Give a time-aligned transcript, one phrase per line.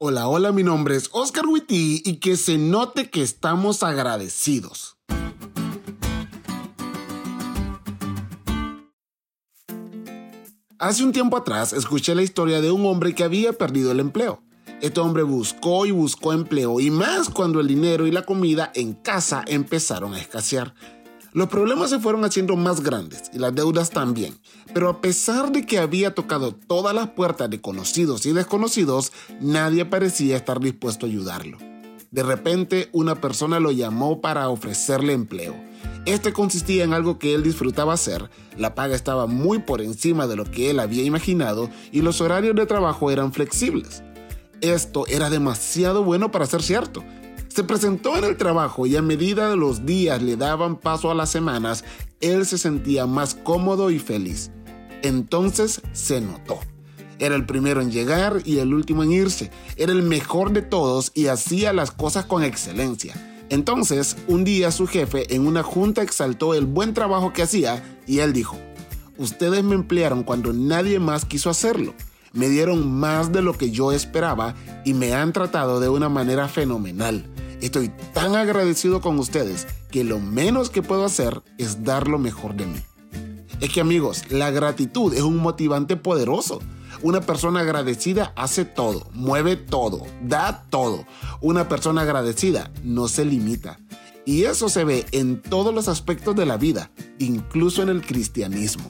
[0.00, 4.96] Hola, hola, mi nombre es Oscar Witty y que se note que estamos agradecidos.
[10.78, 14.40] Hace un tiempo atrás escuché la historia de un hombre que había perdido el empleo.
[14.80, 18.94] Este hombre buscó y buscó empleo y más cuando el dinero y la comida en
[18.94, 20.74] casa empezaron a escasear.
[21.32, 24.38] Los problemas se fueron haciendo más grandes y las deudas también,
[24.72, 29.84] pero a pesar de que había tocado todas las puertas de conocidos y desconocidos, nadie
[29.84, 31.58] parecía estar dispuesto a ayudarlo.
[32.10, 35.54] De repente, una persona lo llamó para ofrecerle empleo.
[36.06, 40.36] Este consistía en algo que él disfrutaba hacer, la paga estaba muy por encima de
[40.36, 44.02] lo que él había imaginado y los horarios de trabajo eran flexibles.
[44.62, 47.04] Esto era demasiado bueno para ser cierto.
[47.48, 51.14] Se presentó en el trabajo y a medida de los días le daban paso a
[51.14, 51.84] las semanas,
[52.20, 54.50] él se sentía más cómodo y feliz.
[55.02, 56.60] Entonces se notó.
[57.18, 59.50] Era el primero en llegar y el último en irse.
[59.76, 63.14] Era el mejor de todos y hacía las cosas con excelencia.
[63.50, 68.18] Entonces, un día su jefe en una junta exaltó el buen trabajo que hacía y
[68.18, 68.56] él dijo,
[69.16, 71.94] ustedes me emplearon cuando nadie más quiso hacerlo.
[72.32, 76.46] Me dieron más de lo que yo esperaba y me han tratado de una manera
[76.46, 77.24] fenomenal.
[77.60, 82.54] Estoy tan agradecido con ustedes que lo menos que puedo hacer es dar lo mejor
[82.54, 82.78] de mí.
[83.60, 86.60] Es que amigos, la gratitud es un motivante poderoso.
[87.02, 91.04] Una persona agradecida hace todo, mueve todo, da todo.
[91.40, 93.80] Una persona agradecida no se limita.
[94.24, 98.88] Y eso se ve en todos los aspectos de la vida, incluso en el cristianismo.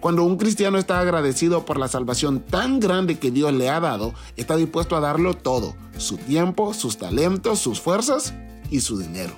[0.00, 4.14] Cuando un cristiano está agradecido por la salvación tan grande que Dios le ha dado,
[4.36, 8.34] está dispuesto a darlo todo, su tiempo, sus talentos, sus fuerzas
[8.70, 9.36] y su dinero.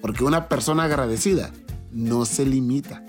[0.00, 1.52] Porque una persona agradecida
[1.90, 3.04] no se limita.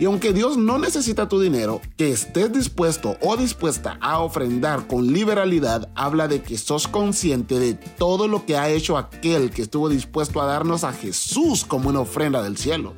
[0.00, 5.12] Y aunque Dios no necesita tu dinero, que estés dispuesto o dispuesta a ofrendar con
[5.12, 9.88] liberalidad habla de que sos consciente de todo lo que ha hecho aquel que estuvo
[9.88, 12.94] dispuesto a darnos a Jesús como una ofrenda del cielo.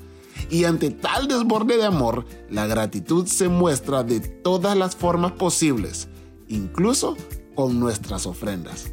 [0.48, 6.08] Y ante tal desborde de amor, la gratitud se muestra de todas las formas posibles,
[6.48, 7.16] incluso
[7.54, 8.92] con nuestras ofrendas.